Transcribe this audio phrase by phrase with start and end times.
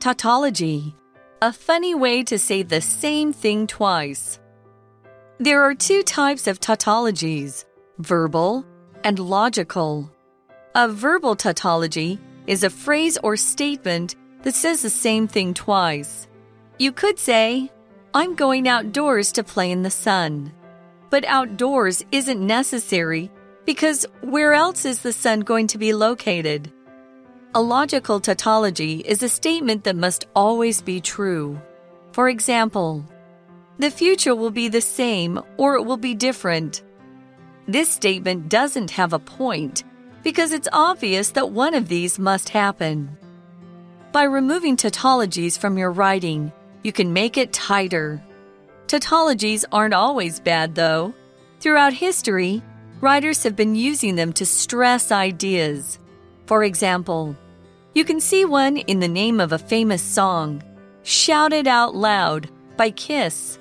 [0.00, 0.96] Tautology,
[1.42, 4.40] a funny way to say the same thing twice.
[5.36, 7.66] There are two types of tautologies
[7.98, 8.64] verbal
[9.04, 10.10] and logical.
[10.74, 16.28] A verbal tautology is a phrase or statement that says the same thing twice.
[16.78, 17.70] You could say,
[18.14, 20.50] I'm going outdoors to play in the sun.
[21.10, 23.30] But outdoors isn't necessary
[23.66, 26.72] because where else is the sun going to be located?
[27.52, 31.60] A logical tautology is a statement that must always be true.
[32.12, 33.04] For example,
[33.76, 36.84] the future will be the same or it will be different.
[37.66, 39.82] This statement doesn't have a point
[40.22, 43.18] because it's obvious that one of these must happen.
[44.12, 46.52] By removing tautologies from your writing,
[46.84, 48.22] you can make it tighter.
[48.86, 51.14] Tautologies aren't always bad, though.
[51.58, 52.62] Throughout history,
[53.00, 55.98] writers have been using them to stress ideas.
[56.50, 57.36] For example,
[57.94, 60.64] you can see one in the name of a famous song,
[61.04, 63.56] Shout It Out Loud by Kiss.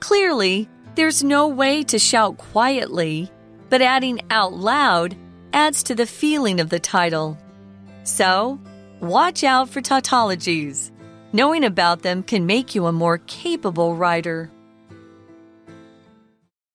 [0.00, 3.30] Clearly, there's no way to shout quietly,
[3.68, 5.14] but adding out loud
[5.52, 7.36] adds to the feeling of the title.
[8.04, 8.58] So,
[9.00, 10.90] watch out for tautologies.
[11.34, 14.50] Knowing about them can make you a more capable writer.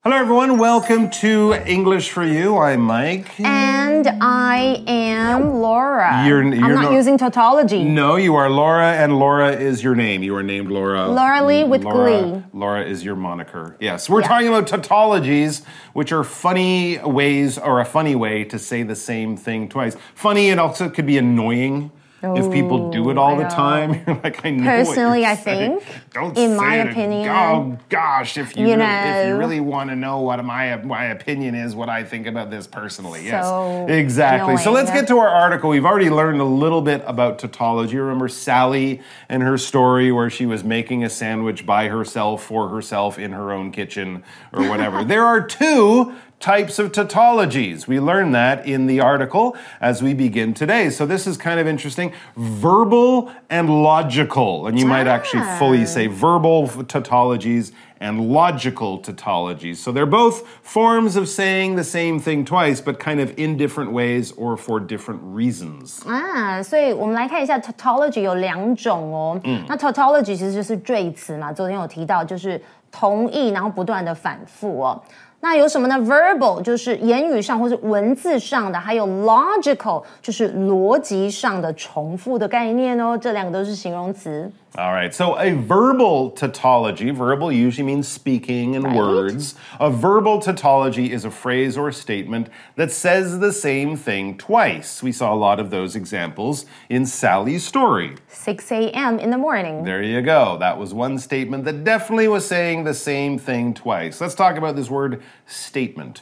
[0.08, 0.58] Hello, everyone.
[0.58, 2.58] Welcome to English for You.
[2.60, 3.38] I'm Mike.
[3.42, 6.24] And I am Laura.
[6.26, 7.84] You're- I'm not, not- using tautology.
[7.84, 10.24] No, you are Laura, and Laura is your name.
[10.24, 11.10] You are named Laura.
[11.10, 12.44] Laura Lee with Laura, Glee.
[12.54, 13.76] Laura is your moniker.
[13.82, 18.84] Yes, we're talking about tautologies, which are funny ways or a funny way to say
[18.84, 19.98] the same thing twice.
[20.16, 21.92] Funny, it also could be annoying.
[22.24, 24.64] If people do it all the oh, time, you're like, I know.
[24.64, 25.80] Personally, I saying.
[25.80, 29.60] think, Don't in say my opinion, Oh gosh, if you, you really, if you really
[29.60, 33.46] want to know what my my opinion is, what I think about this personally, yes,
[33.46, 34.58] So exactly.
[34.58, 35.70] So let's get to our article.
[35.70, 37.98] We've already learned a little bit about tautology.
[37.98, 43.20] Remember Sally and her story where she was making a sandwich by herself for herself
[43.20, 45.04] in her own kitchen or whatever.
[45.04, 47.87] there are two types of tautologies.
[47.87, 50.91] We learn that in the article as we begin today.
[50.91, 52.13] So this is kind of interesting.
[52.37, 54.67] Verbal and logical.
[54.67, 59.77] And you might actually fully say verbal tautologies and logical tautologies.
[59.77, 63.93] So they're both forms of saying the same thing twice, but kind of in different
[63.93, 66.03] ways or for different reasons.
[66.05, 69.41] 啊，所以我们来看一下 tautology 有两种哦。
[69.69, 75.01] 那 tautology 其实就是赘词嘛，昨天有提到，就是同义，然后不断的反复哦。
[75.50, 83.18] 那有什么呢？verbal 就是言语上或是文字上的，还有 logical 就是逻辑上的重复的概念哦。
[83.18, 84.52] 这两个都是形容词。
[84.78, 88.96] All right, so a verbal tautology, verbal usually means speaking and Right.
[88.96, 89.56] words.
[89.80, 95.02] A verbal tautology is a phrase or a statement that says the same thing twice.
[95.02, 98.18] We saw a lot of those examples in Sally's story.
[98.28, 99.18] 6 a.m.
[99.18, 99.84] in the morning.
[99.84, 100.58] There you go.
[100.60, 104.22] That was one statement that definitely was saying the same thing twice.
[104.22, 106.22] Let's talk about this word statement.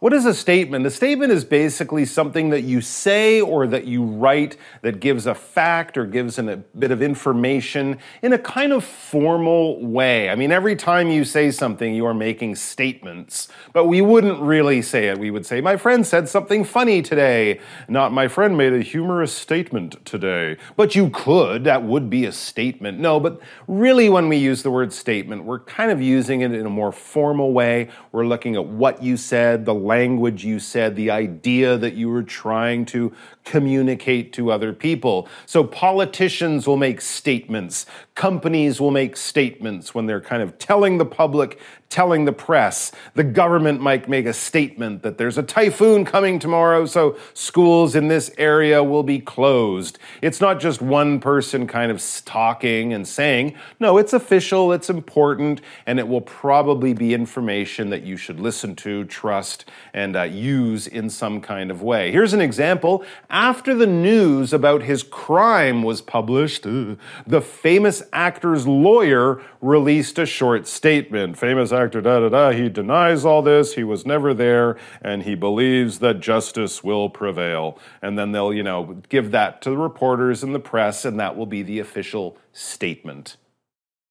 [0.00, 0.86] What is a statement?
[0.86, 5.34] A statement is basically something that you say or that you write that gives a
[5.34, 10.30] fact or gives an, a bit of information in a kind of formal way.
[10.30, 14.82] I mean, every time you say something, you are making statements, but we wouldn't really
[14.82, 15.18] say it.
[15.18, 17.58] We would say, My friend said something funny today,
[17.88, 20.58] not my friend made a humorous statement today.
[20.76, 23.00] But you could, that would be a statement.
[23.00, 26.66] No, but really, when we use the word statement, we're kind of using it in
[26.66, 27.88] a more formal way.
[28.12, 32.22] We're looking at what you said, the language you said, the idea that you were
[32.22, 33.12] trying to
[33.44, 35.26] communicate to other people.
[35.46, 41.06] So politicians will make statements, companies will make statements when they're kind of telling the
[41.06, 41.58] public,
[41.90, 42.92] telling the press.
[43.14, 48.08] The government might make a statement that there's a typhoon coming tomorrow, so schools in
[48.08, 49.98] this area will be closed.
[50.20, 55.62] It's not just one person kind of talking and saying, no, it's official, it's important,
[55.86, 60.86] and it will probably be information that you should listen to, trust, and uh, use
[60.86, 62.12] in some kind of way.
[62.12, 63.02] Here's an example.
[63.30, 66.96] After the news about his crime was published, uh,
[67.26, 71.38] the famous actor's lawyer released a short statement.
[71.38, 75.35] Famous actor, da da da, he denies all this, he was never there, and he
[75.35, 77.77] believes that justice will prevail.
[78.01, 81.35] And then they'll, you know, give that to the reporters and the press, and that
[81.35, 83.37] will be the official statement.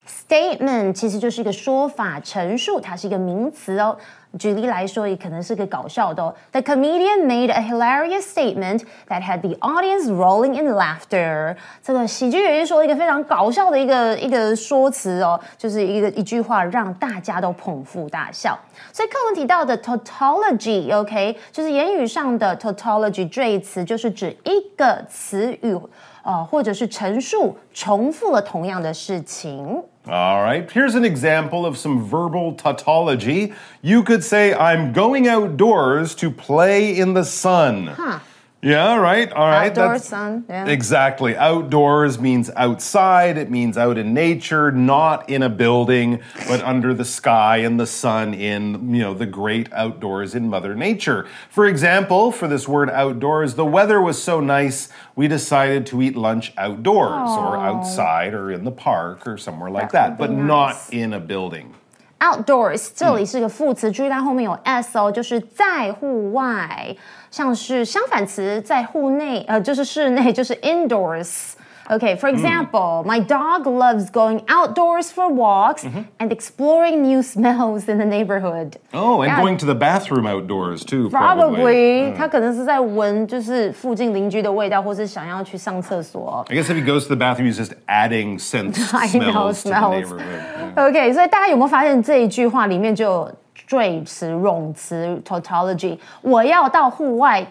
[0.04, 3.96] Statement 其实就是一个说法、陈述，它是一个名词哦。
[4.37, 6.33] 举例来说，也可能是个搞笑的哦。
[6.51, 11.55] The comedian made a hilarious statement that had the audience rolling in laughter。
[11.83, 18.57] 这个喜剧演员说了一个非常搞笑的一个一个说辞哦，就是一个一句话让大家都捧腹大笑。
[18.93, 25.77] 所以课文提到的 tautology，OK，、就是言语上的 tautology 赘词，就是指一个词语。
[26.23, 29.81] 呃，或者是陈述重复了同样的事情。
[30.09, 33.53] All right, here's an example of some verbal tautology.
[33.81, 37.87] You could say, I'm going outdoors to play in the sun.
[37.87, 38.19] Huh.
[38.67, 39.31] Yeah, right.
[39.31, 39.69] All right.
[39.69, 40.65] Outdoor that's- sun, yeah.
[40.65, 41.37] Exactly.
[41.37, 43.37] Outdoors means outside.
[43.37, 46.19] It means out in nature, not in a building,
[46.49, 50.75] but under the sky and the sun in, you know, the great outdoors in Mother
[50.75, 51.25] Nature.
[51.49, 56.17] For example, for this word outdoors, the weather was so nice, we decided to eat
[56.17, 60.35] lunch outdoors or outside or in the park or somewhere like That that, but be
[60.35, 61.73] not in a building.
[62.19, 66.95] Outdoors 这里是个副词，注意它后面有 s 哦，就是在户外。
[67.29, 71.51] 像是相反词，在户内，呃，就是室内，就是 indoors。
[71.90, 75.84] Okay, for example, my dog loves going outdoors for walks
[76.18, 78.76] and exploring new smells in the neighborhood.
[78.94, 79.40] Oh, and Yeah.
[79.42, 81.10] going to the bathroom outdoors too.
[81.10, 86.46] Probably，他可能是在闻就是附近邻居的味道，或是想要去上厕所。
[86.48, 89.62] I guess if he goes to the bathroom, he's just adding scent I know, smells
[89.64, 89.90] to the smells.
[89.90, 90.74] neighborhood.
[90.76, 90.88] Yeah.
[90.88, 93.32] OK，所以大家有没有发现这一句话里面就有
[93.66, 95.98] 赘词、冗词 tautology？
[96.22, 97.44] 我要到户外，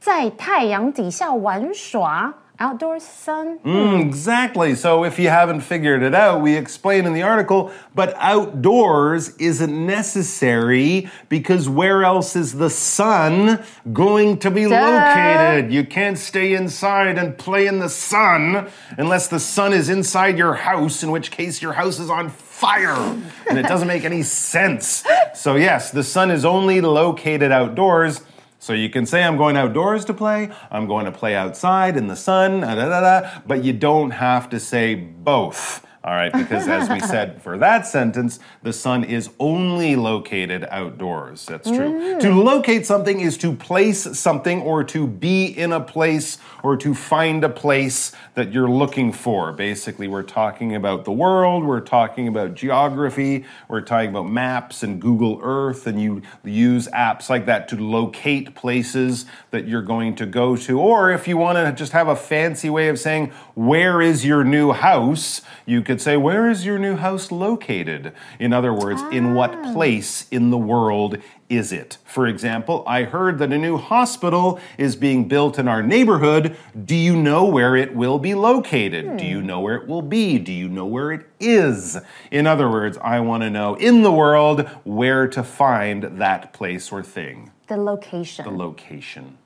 [0.00, 4.75] 在太阳底下玩耍 ，outdoor sun。Mm, exactly.
[4.75, 9.85] So if you haven't figured it out, we explain in the article, but outdoors isn't
[9.87, 15.73] necessary because where else is the sun going to be located?
[15.73, 20.53] You can't stay inside and play in the sun unless the sun is inside your
[20.53, 23.19] house, in which case your house is on fire.
[23.49, 25.03] And it doesn't make any sense.
[25.33, 28.21] So, yes, the sun is only located outdoors.
[28.61, 32.05] So you can say, I'm going outdoors to play, I'm going to play outside in
[32.05, 35.83] the sun, da, da, da, but you don't have to say both.
[36.03, 41.45] All right, because as we said for that sentence, the sun is only located outdoors.
[41.45, 42.15] That's true.
[42.15, 42.19] Mm.
[42.21, 46.95] To locate something is to place something or to be in a place or to
[46.95, 49.51] find a place that you're looking for.
[49.51, 54.99] Basically, we're talking about the world, we're talking about geography, we're talking about maps and
[54.99, 60.25] Google Earth, and you use apps like that to locate places that you're going to
[60.25, 60.79] go to.
[60.79, 64.43] Or if you want to just have a fancy way of saying, Where is your
[64.43, 65.41] new house?
[65.71, 68.13] you could say, Where is your new house located?
[68.39, 69.73] In other words, in what ah.
[69.73, 71.17] place in the world
[71.49, 71.97] is it?
[72.05, 76.55] For example, I heard that a new hospital is being built in our neighborhood.
[76.85, 79.17] Do you know where it will be located?
[79.17, 79.47] Do you hmm.
[79.47, 80.39] know where it will be?
[80.39, 81.97] Do you know where it is?
[82.31, 86.89] In other words, I want to know in the world where to find that place
[86.89, 88.45] or thing, The location.
[88.45, 89.37] the location.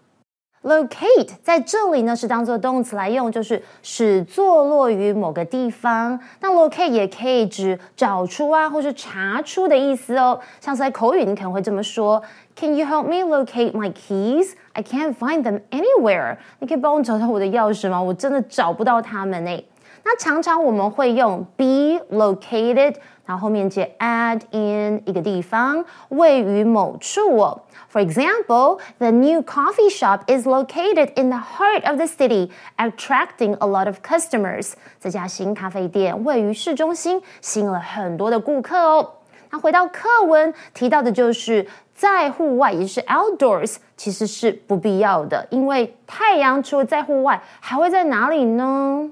[0.66, 6.20] Locate 在这里呢是当做动词来用，就是使坐落于某个地方。
[6.40, 10.40] 那 locate 也可以指找出啊，或是查出的意思哦。
[10.60, 12.22] 像是在口语，你可能会这么说
[12.56, 14.54] ：Can you help me locate my keys?
[14.74, 16.38] I can't find them anywhere.
[16.60, 18.02] 你可以帮我找到我的钥匙吗？
[18.02, 19.64] 我真的找不到它们呢。
[20.04, 27.62] 那常常我们会用 be located，然后后面接 add in 一个地方，位于某处。
[27.92, 33.68] For example, the new coffee shop is located in the heart of the city, attracting a
[33.68, 34.74] lot of customers.
[35.00, 39.13] 这家新咖啡店位于市中心，吸引了很多的顾客哦。
[39.50, 49.10] 那回到课文提到的就是在户外，也就是 outdoors，其实是不必要的，因为太阳除了在户外，还会在哪里呢？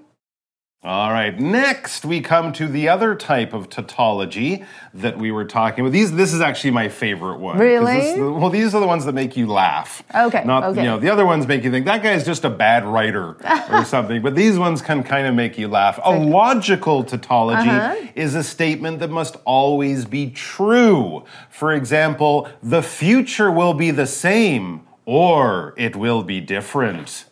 [0.85, 1.39] All right.
[1.39, 5.93] Next, we come to the other type of tautology that we were talking about.
[5.93, 7.57] These, this is actually my favorite one.
[7.57, 7.93] Really?
[8.01, 10.03] this- well, these are the ones that make you laugh.
[10.13, 10.81] Okay, Not okay.
[10.81, 13.37] you know the other ones make you think that guy is just a bad writer
[13.71, 14.21] or something.
[14.21, 16.01] But these ones can kind of make you laugh.
[16.03, 17.95] A logical tautology Uh-huh.
[18.15, 21.23] is a statement that must always be true.
[21.49, 27.23] For example, the future will be the same or it will be different.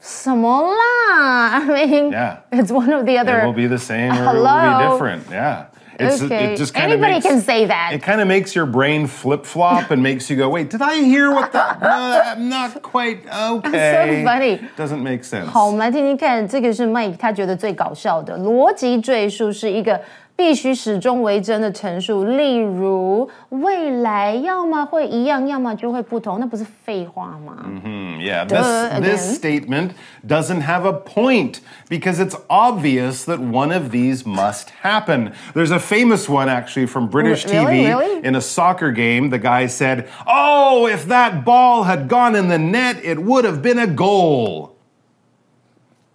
[0.00, 1.58] 什么啦？
[1.58, 2.36] I mean, Yeah.
[2.50, 3.44] it's one of the It other.
[3.44, 4.90] will be the same or it will be Hello?
[4.92, 5.22] different.
[5.30, 5.64] Yeah.
[5.98, 6.52] It's, Okay.
[6.52, 7.92] It just kind of Anybody makes, can say that.
[7.94, 10.96] It kind of makes your brain flip flop and makes you go, wait, did I
[10.96, 11.64] hear what the?
[11.80, 14.22] No, I'm not quite okay.
[14.22, 14.60] funny.
[14.76, 15.46] Doesn't make sense.
[15.46, 19.98] 好，我们来听听看，这个是 Mike 他觉得最搞笑的逻辑赘述，是一个
[20.40, 22.24] 必须始终为真的陈述。
[22.24, 27.64] 例如，未来要么会一样，要么就会不同，那不是废话吗？
[27.64, 29.34] Hmm, yeah, Duh, this, this again.
[29.34, 29.90] statement
[30.26, 35.32] doesn't have a point because it's obvious that one of these must happen.
[35.54, 37.84] There's a famous one actually from British Re- really?
[37.84, 38.26] TV Really?
[38.26, 39.30] in a soccer game.
[39.30, 43.62] The guy said, Oh, if that ball had gone in the net, it would have
[43.62, 44.76] been a goal.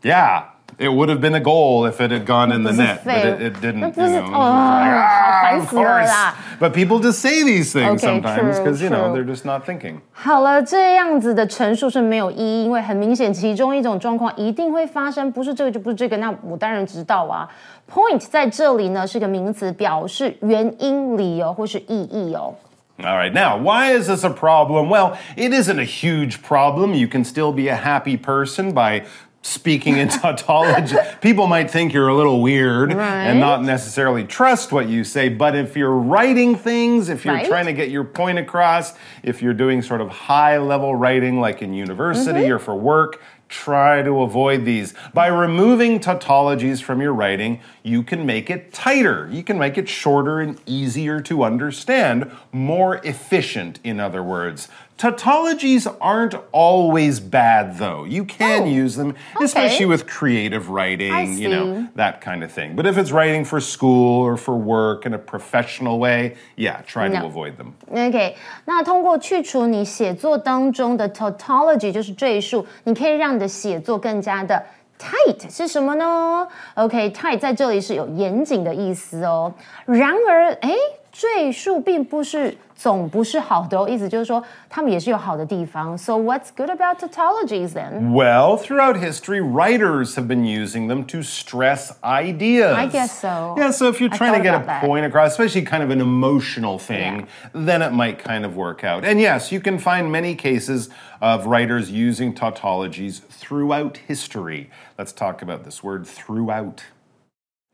[0.03, 0.43] Yeah.
[0.77, 3.22] it would have been a goal if it had gone in the 不是 net, but
[3.22, 3.36] fail.
[3.36, 3.79] it, it didn't.
[3.81, 6.08] 那不 You 是 know, 哦， Like, 好 "Ah, 烦 of 死了 course.
[6.08, 6.34] 啦。
[6.60, 9.15] But people just say these things Okay, sometimes true, because you know true.
[9.15, 9.96] they're just not thinking.
[10.12, 17.50] 好了，这样子的陈述是没有意义，因为很明显其中一种状况一定会发生，不是这个就不是这个，那我当然知道啊。
[17.91, 22.55] Point 在这里呢是个名词，表示原因、理由或是意义哦。
[23.00, 24.88] All right, now, why is this a problem?
[24.88, 26.93] Well, it isn't a huge problem.
[26.93, 29.05] You can still be a happy person by
[29.47, 30.97] speaking in tautology.
[31.21, 35.55] People might think you're a little weird and not necessarily trust what you say, but
[35.55, 37.47] if you're writing things, if you're Right.
[37.47, 41.62] trying to get your point across, if you're doing sort of high level writing like
[41.62, 42.53] in university mm-hmm.
[42.53, 44.93] or for work, try to avoid these.
[45.13, 49.27] By removing tautologies from your writing, you can make it tighter.
[49.29, 54.70] You can make it shorter and easier to understand, more efficient, in other words.
[54.98, 58.03] Tautologies aren't always bad, though.
[58.05, 61.88] You can Oh, use them, especially with creative writing, I you know, see.
[61.96, 62.75] that kind of thing.
[62.75, 67.08] But if it's writing for school or for work in a professional way, yeah, try
[67.10, 67.25] to No.
[67.25, 67.74] avoid them.
[67.89, 74.61] OK，那通过去除你写作当中的 tautology，就是赘述，你可以让 你的写作更加的
[74.99, 79.52] tight 是什么呢？OK，tight、在这里是有严谨的意思哦。
[79.85, 80.73] 然而，哎，
[81.15, 85.96] 赘述并不是总不是好的哦，意思就是说他们也是有好的地方。
[85.98, 88.13] So what's good about tautologies then?
[88.13, 92.74] Well, throughout history, writers have been using them to stress ideas.
[92.74, 93.55] I guess so.
[93.58, 94.81] Yeah, so if you're I trying to thought get a about that.
[94.84, 99.03] point across, especially kind of an emotional thing, then it might kind of work out.
[99.03, 100.89] And yes, you can find many cases
[101.20, 104.70] of writers using tautologies throughout history.
[104.98, 106.86] Let's talk about this word throughout.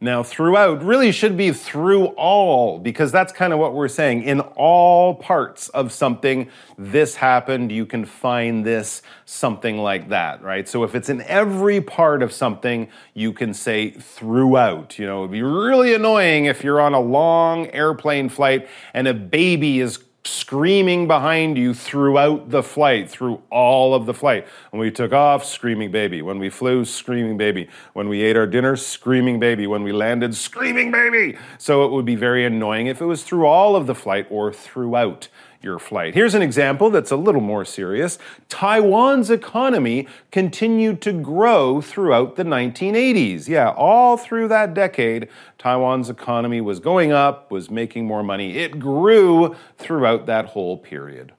[0.03, 4.25] Now, throughout really should be through all, because that's kind of what we're saying.
[4.25, 10.69] In all parts of something, this happened, you can find this, something like that, right?
[10.69, 14.99] So if it's in every part of something, you can say throughout.
[14.99, 19.15] You know, it'd be really annoying if you're on a long airplane flight and a
[19.15, 24.47] baby is screaming behind you throughout the flight, through all of the flight.
[24.71, 26.23] When we took off, screaming baby.
[26.23, 27.69] When we flew, screaming baby.
[27.93, 29.67] When we ate our dinner, screaming baby.
[29.67, 31.37] When we landed, screaming baby.
[31.59, 34.53] So it would be very annoying if it was through all of the flight or
[34.53, 35.29] throughout
[35.63, 36.15] your flight.
[36.15, 38.19] Here's an example that's a little more serious.
[38.49, 43.49] Taiwan's economy continued to grow throughout the 1980s.
[43.49, 45.29] Yeah, all through that decade,
[45.59, 48.59] Taiwan's economy was going up, was making more money.
[48.59, 51.33] It grew throughout that whole period.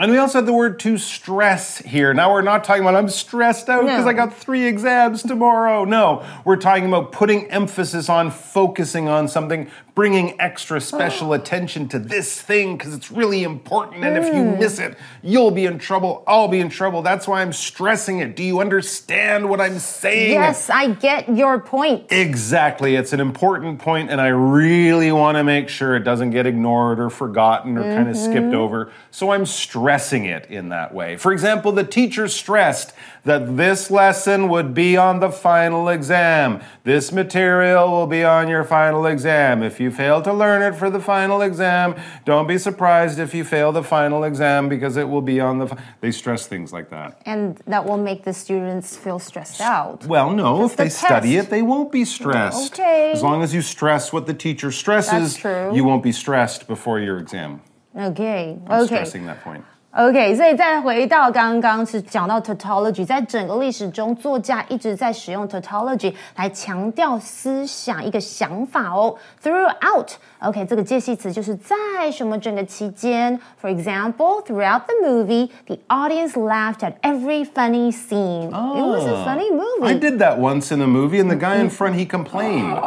[0.00, 2.14] And we also had the word to stress here.
[2.14, 4.10] Now we're not talking about I'm stressed out because No.
[4.10, 5.84] I got three exams tomorrow.
[5.84, 11.32] No, we're talking about putting emphasis on focusing on something, bringing extra special oh.
[11.34, 14.02] attention to this thing because it's really important.
[14.02, 14.58] And if you hmm.
[14.58, 16.24] miss it, you'll be in trouble.
[16.26, 17.02] I'll be in trouble.
[17.02, 18.34] That's why I'm stressing it.
[18.34, 20.32] Do you understand what I'm saying?
[20.32, 22.10] Yes, I get your point.
[22.10, 22.96] Exactly.
[22.96, 26.98] It's an important point, and I really want to make sure it doesn't get ignored
[26.98, 28.54] or forgotten or kind of skipped mm-hmm.
[28.54, 28.90] over.
[29.10, 29.44] So I'm
[29.90, 31.16] stressing it in that way.
[31.16, 32.92] For example, the teacher stressed
[33.24, 36.62] that this lesson would be on the final exam.
[36.84, 39.64] This material will be on your final exam.
[39.64, 43.42] If you fail to learn it for the final exam, don't be surprised if you
[43.42, 45.76] fail the final exam because it will be on the.
[46.00, 47.20] They stress things like that.
[47.26, 50.06] And that will make the students feel stressed out.
[50.06, 52.74] Well, no, if the they study it, they won't be stressed.
[52.74, 53.10] Okay.
[53.10, 57.18] As long as you stress what the teacher stresses, you won't be stressed before your
[57.18, 57.60] exam.
[57.96, 59.64] OK I'm OK stressing that point.
[59.97, 69.15] OK，所以再回到刚刚是讲到 tautology，在整个历史中，作家一直在使用 tautology 来强调思想一个想法哦。
[69.41, 73.39] Throughout，OK，、这个介系词就是在什么整个期间。
[73.61, 78.49] For example, throughout the movie, the audience laughed at every funny scene.
[78.49, 79.79] It was a funny movie.
[79.79, 79.87] Oh.
[79.87, 82.77] I did that once in a movie, and the guy in front, he complained.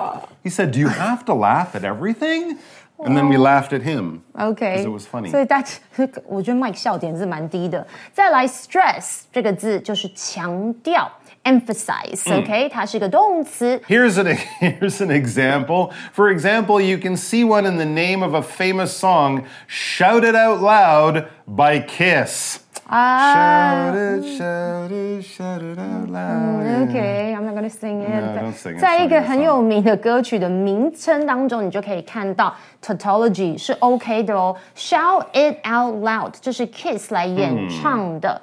[0.45, 2.59] He said, Do you have to laugh at everything?
[3.03, 4.23] And then we laughed at him.
[4.33, 5.31] OK， Because it was funny.
[5.31, 5.75] 所以大家，
[6.27, 7.87] 我觉得 Mike 笑点是蛮低的。
[8.13, 11.09] 再来，stress 这个字就是强调，
[11.45, 13.81] emphasize，OK，、它是一个动词。
[13.87, 15.93] Here's an, here's an example.
[16.13, 20.35] For example, you can see one in the name of a famous song, Shout It
[20.35, 22.59] Out Loud by Kiss.
[22.91, 26.89] Shout it, shout it, shout it out loud.
[26.89, 28.09] OK, I'm not gonna sing it.
[28.09, 28.81] No, don't sing it.
[28.81, 34.57] 在一个 It's not 很有名的歌曲的名称当中，你就可以看到 tautology 是 OK 的哦。
[34.75, 38.41] Shout it out loud，这是 Kiss 来演唱的。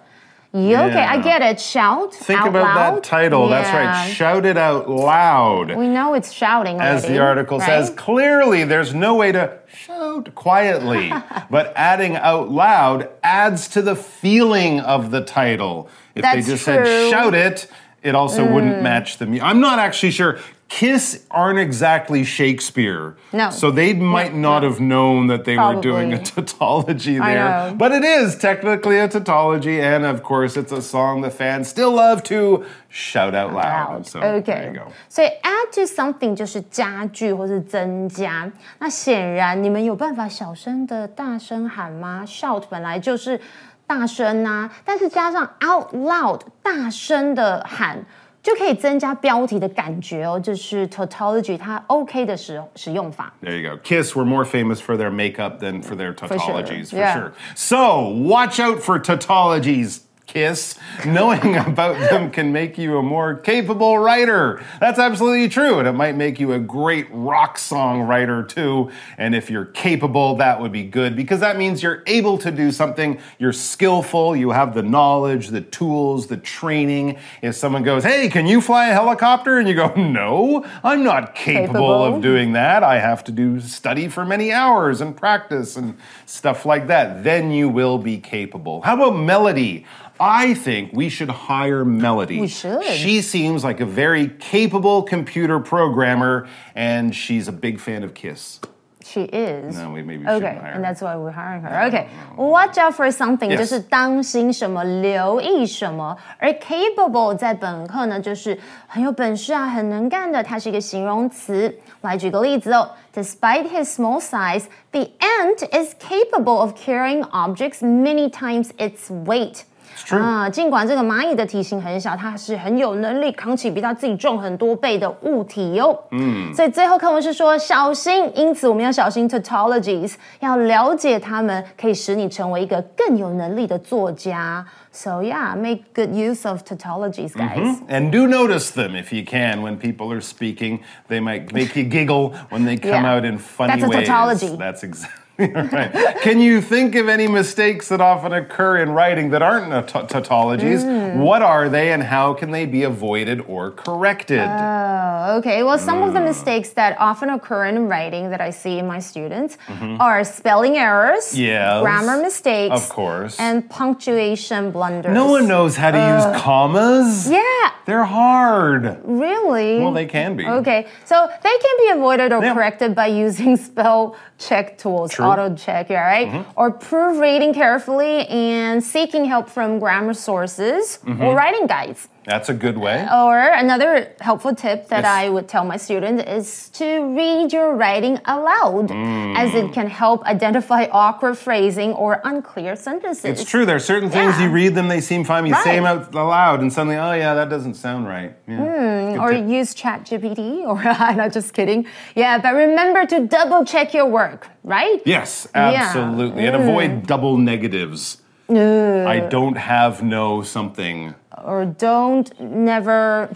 [0.52, 1.61] yeah, okay, I get it.
[1.61, 2.97] Shout Think out about loud.
[2.97, 3.49] that title.
[3.49, 4.11] That's right.
[4.12, 5.76] Shout it out loud.
[5.76, 7.66] We know it's shouting As already, the article right?
[7.66, 11.12] says, clearly there's no way to shout quietly,
[11.50, 15.88] but adding out loud adds to the feeling of the title.
[16.16, 16.85] If they just true.
[16.85, 17.69] said shout it,
[18.02, 18.52] it also Mm.
[18.52, 19.47] wouldn't match the music.
[19.47, 20.38] I'm not actually sure.
[20.70, 23.16] Kiss aren't exactly Shakespeare.
[23.32, 23.50] No.
[23.52, 26.44] So they might not have known that they were doing a Probably.
[26.44, 27.44] tautology I there.
[27.70, 27.75] know.
[27.78, 31.92] But it is technically a tautology, and of course, it's a song the fans still
[31.92, 33.92] love to shout out loud.
[33.92, 34.08] Loud.
[34.08, 34.92] So there OK， you go.
[35.08, 38.52] 所以 add to something 就是加剧或是增加。
[38.80, 42.24] 那显然你们有办法小声的大声喊吗？
[42.25, 43.40] Shout 本来就是
[43.88, 48.04] 大声呐、但是加上 out loud 大声的喊。
[48.44, 53.34] 就可以增加标题的感觉哦，这是 tautology 它 OK 的使使用法。
[53.42, 53.78] There you go.
[53.84, 56.28] Kiss were more famous for their makeup than for their sure.
[56.38, 57.16] tautologies, for Yeah.
[57.16, 57.32] sure.
[57.56, 60.02] So, watch out for tautologies.
[60.31, 60.77] Kiss.
[61.05, 64.63] Knowing about them can make you a more capable writer.
[64.79, 65.81] That's absolutely true.
[65.81, 68.93] And it might make you a great rock song writer too.
[69.19, 72.71] And if you're capable, that would be good because that means you're able to do
[72.71, 73.19] something.
[73.41, 74.37] You're skillful.
[74.37, 77.19] You have the knowledge, the tools, the training.
[77.43, 79.59] If someone goes, Hey, can you fly a helicopter?
[79.59, 82.05] And you go, No, I'm not capable, Capable.
[82.05, 82.85] of doing that.
[82.85, 87.25] I have to do study for many hours and practice and stuff like that.
[87.25, 88.83] Then you will be capable.
[88.83, 89.87] How about Melody?
[90.20, 92.40] I think we should hire Melody.
[92.40, 92.84] We should.
[92.84, 98.60] She seems like a very capable computer programmer, and she's a big fan of Kiss.
[99.04, 99.78] She is.
[99.78, 100.82] No, we maybe Okay, shouldn't hire and her.
[100.82, 101.86] that's why we're hiring her.
[101.88, 103.60] Okay, watch out for something Yes.
[103.60, 106.18] 就是当心什么，留意什么。
[106.40, 111.78] 而 capable 在本课呢，就是很有本事啊，很能干的，它是一个形容词。
[112.02, 119.66] 来举个例子哦，Despite his small size, the ant is capable of carrying objects many times its weight.
[120.11, 125.97] 啊，尽管这个蚂蚁的体型很小，它是很有能力扛起比它自己重很多倍的物体哟。
[126.11, 134.67] 嗯，所以最后课文是说小心，因此我们要小心 tautologies，要了解它们，可以使你成为一个更有能力的作家。
[134.93, 137.77] So yeah, make good use of tautologies, guys.
[137.89, 140.81] And do notice them if you can when people are speaking.
[141.09, 143.15] They might make you giggle when they come Yeah.
[143.15, 144.09] out in funny That's a ways.
[144.09, 144.57] tautology.
[144.57, 145.20] That's exactly.
[145.41, 146.17] Right.
[146.23, 150.85] Can you think of any mistakes that often occur in writing that aren't tautologies?
[150.85, 151.17] Mm.
[151.17, 154.41] What are they and how can they be avoided or corrected?
[154.41, 154.99] Uh,
[155.39, 158.87] Okay, well, some of the mistakes that often occur in writing that I see in
[158.87, 159.59] my students
[160.00, 163.39] are spelling errors, Yes, grammar mistakes, of course.
[163.39, 165.13] and punctuation blunders.
[165.15, 167.31] no one knows how to use commas.
[167.31, 167.43] Yeah,
[167.85, 168.99] They're hard.
[169.05, 169.79] really?
[169.79, 170.47] Well, they can be.
[170.47, 172.55] Okay, so they can be avoided or Yeah.
[172.55, 175.26] corrected by using spell check tools, True.
[175.30, 175.40] Mm-hmm.
[175.49, 176.47] auto check, yeah, right?
[176.56, 181.23] Or proofreading carefully and seeking help from grammar sources Mm-hmm.
[181.23, 182.08] or writing guides.
[182.26, 183.00] That's a good way.
[183.00, 185.13] Uh, or another helpful tip that Yes.
[185.23, 189.37] I would tell my students is to read your writing aloud, mm.
[189.37, 189.61] as Mm.
[189.69, 193.25] it can help identify awkward phrasing or unclear sentences.
[193.25, 193.65] It's true.
[193.65, 195.47] There are certain things you read them, they seem fine.
[195.47, 195.97] You say them Right.
[195.97, 198.33] out loud, and suddenly, oh yeah, that doesn't sound right.
[198.47, 198.56] Yeah.
[198.56, 199.11] Hmm.
[199.13, 199.49] Good or tip.
[199.49, 201.87] use ChatGPT, or I'm not just kidding.
[202.15, 205.00] Yeah, but remember to double check your work, right?
[205.06, 205.71] Yes, Yeah.
[205.73, 206.47] absolutely.
[206.47, 207.00] And avoid hmm.
[207.00, 208.19] double negatives.
[208.49, 209.06] Hmm.
[209.06, 211.15] I don't have no something.
[211.45, 213.29] Or don't never.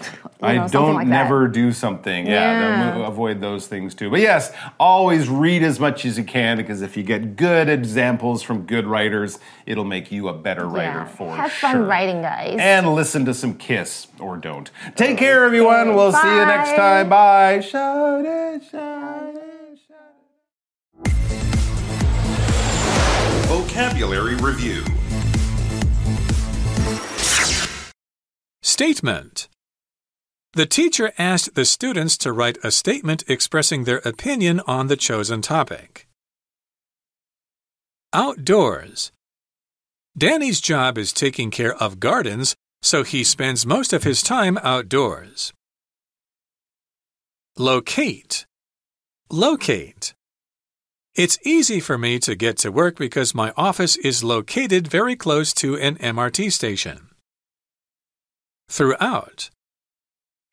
[0.43, 1.11] You I know, something don't like that.
[1.11, 2.27] never do something.
[2.27, 3.07] Yeah, Yeah.
[3.07, 4.11] avoid those things too.
[4.11, 8.43] But yes, always read as much as you can because if you get good examples
[8.43, 11.05] from good writers, it'll make you a better writer Yeah.
[11.07, 11.71] for Have sure.
[11.71, 12.59] fun writing, guys.
[12.61, 14.71] And listen to some Kiss or don't.
[14.97, 15.95] Take care, everyone.
[15.95, 17.09] We'll see you next time.
[17.09, 17.61] Bye.
[17.61, 21.11] Shout it, shout it, shout it.
[23.49, 24.83] Vocabulary Review
[28.77, 29.47] Statement
[30.55, 35.43] The teacher asked the students to write a statement expressing their opinion on the chosen
[35.43, 36.09] topic.
[38.13, 39.13] Outdoors.
[40.19, 45.53] Danny's job is taking care of gardens, so he spends most of his time outdoors.
[47.57, 48.45] Locate.
[49.31, 50.15] Locate.
[51.15, 55.53] It's easy for me to get to work because my office is located very close
[55.63, 57.14] to an MRT station
[58.70, 59.50] Throughout.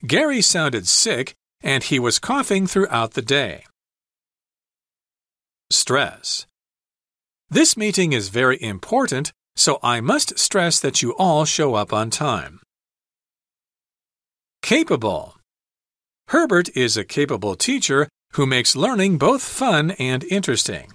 [0.06, 3.64] Gary sounded sick and he was coughing throughout the day.
[5.70, 6.46] Stress.
[7.50, 12.10] This meeting is very important, so I must stress that you all show up on
[12.10, 12.60] time.
[14.62, 15.36] Capable.
[16.28, 20.92] Herbert is a capable teacher who makes learning both fun and interesting.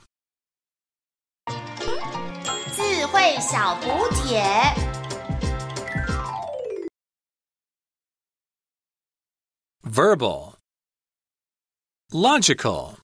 [2.75, 4.84] 智慧小补帖。
[9.86, 10.58] Verbal.
[12.10, 12.98] Logical.